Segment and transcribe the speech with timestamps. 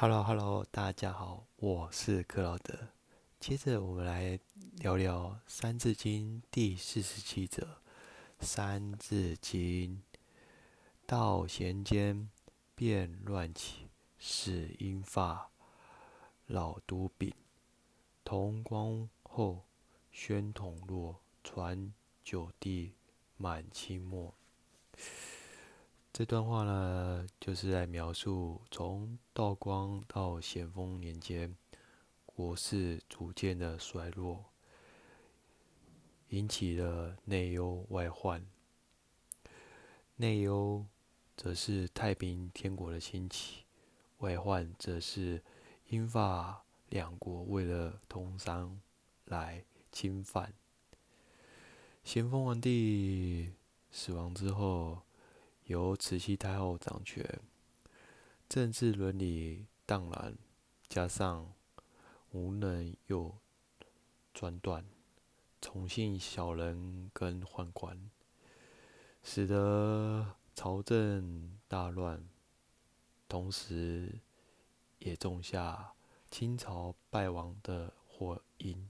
[0.00, 2.72] Hello，Hello，大家好，我是克劳德。
[3.40, 4.38] 接着我们来
[4.76, 7.64] 聊聊《三字经》第四十七则，
[8.38, 10.00] 《三字经》：
[11.04, 12.30] 道咸间，
[12.76, 13.88] 变乱起，
[14.20, 15.50] 始英发，
[16.46, 17.34] 老都丙。
[18.22, 19.64] 同光后，
[20.12, 21.92] 宣统落，传
[22.22, 22.92] 九帝，
[23.36, 24.32] 满清末。
[26.18, 31.56] 这段话呢，就是来描述从道光到咸丰年间，
[32.26, 34.46] 国势逐渐的衰落，
[36.30, 38.44] 引起了内忧外患。
[40.16, 40.84] 内忧
[41.36, 43.62] 则是太平天国的兴起，
[44.18, 45.40] 外患则是
[45.86, 48.80] 英法两国为了通商
[49.26, 49.62] 来
[49.92, 50.52] 侵犯。
[52.02, 53.52] 咸丰皇帝
[53.92, 55.02] 死亡之后。
[55.68, 57.42] 由慈禧太后掌权，
[58.48, 60.34] 政治伦理荡然，
[60.88, 61.52] 加上
[62.30, 63.36] 无能又
[64.32, 64.82] 专断，
[65.60, 68.10] 宠幸小人跟宦官，
[69.22, 72.26] 使得朝政大乱，
[73.28, 74.20] 同时
[75.00, 75.92] 也种下
[76.30, 78.88] 清朝败亡的祸因。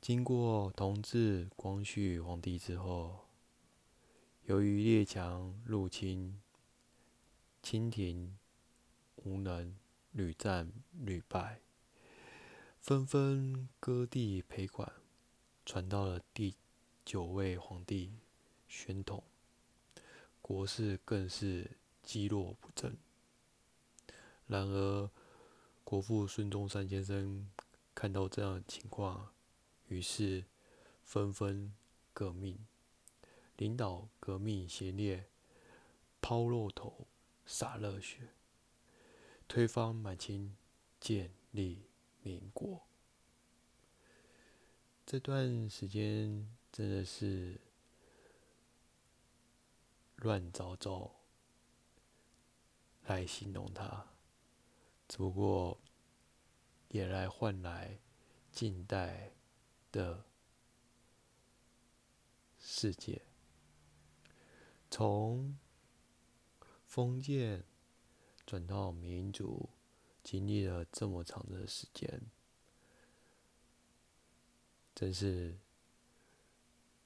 [0.00, 3.26] 经过同治、光绪皇帝之后。
[4.46, 6.40] 由于列强入侵，
[7.62, 8.36] 清廷
[9.14, 9.76] 无能，
[10.10, 11.60] 屡战屡败，
[12.80, 14.92] 纷纷割地赔款，
[15.64, 16.56] 传到了第
[17.04, 18.14] 九位皇帝
[18.66, 19.22] 宣统，
[20.40, 21.70] 国势更是
[22.02, 22.96] 积弱不振。
[24.48, 25.08] 然而，
[25.84, 27.48] 国父孙中山先生
[27.94, 29.32] 看到这样的情况，
[29.86, 30.44] 于是
[31.04, 31.72] 纷纷
[32.12, 32.58] 革命。
[33.62, 35.28] 领导革命先烈，
[36.20, 37.06] 抛落头，
[37.46, 38.30] 洒热血，
[39.46, 40.56] 推翻满清，
[40.98, 41.86] 建立
[42.22, 42.82] 民国。
[45.06, 47.60] 这段时间真的是
[50.16, 51.14] 乱糟糟
[53.04, 54.08] 来形容它，
[55.06, 55.78] 只不过
[56.88, 58.00] 也来换来
[58.50, 59.30] 近代
[59.92, 60.24] 的
[62.58, 63.22] 世界。
[64.92, 65.56] 从
[66.84, 67.64] 封建
[68.44, 69.70] 转到民主，
[70.22, 72.20] 经历了这么长的时间，
[74.94, 75.56] 真是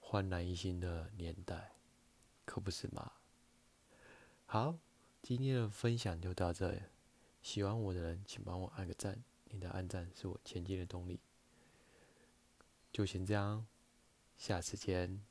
[0.01, 1.77] 焕然一新的年代，
[2.45, 3.13] 可不是吗？
[4.47, 4.77] 好，
[5.23, 6.83] 今天的分享就到这里。
[7.41, 11.21] 喜欢我的人，请帮我按个赞，你的按赞是我前进的动力。
[12.93, 13.65] 就先这样，
[14.37, 15.25] 下次见。